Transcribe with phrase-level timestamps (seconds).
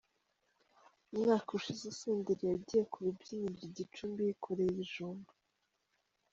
[1.13, 5.31] Umwaka ushize Senderi yagiye ku rubyiniro i Gicumbi yikoreye ibijumba.